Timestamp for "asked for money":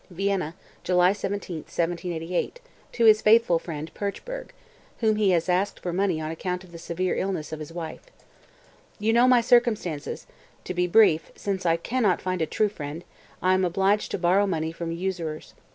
5.47-6.19